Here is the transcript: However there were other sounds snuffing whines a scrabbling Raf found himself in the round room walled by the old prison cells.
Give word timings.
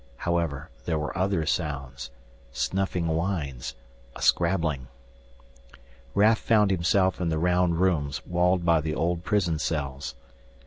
However 0.17 0.71
there 0.85 0.97
were 0.97 1.15
other 1.15 1.45
sounds 1.45 2.09
snuffing 2.51 3.05
whines 3.05 3.75
a 4.15 4.21
scrabbling 4.23 4.87
Raf 6.15 6.39
found 6.39 6.71
himself 6.71 7.21
in 7.21 7.29
the 7.29 7.37
round 7.37 7.77
room 7.79 8.11
walled 8.25 8.65
by 8.65 8.81
the 8.81 8.95
old 8.95 9.23
prison 9.23 9.59
cells. 9.59 10.15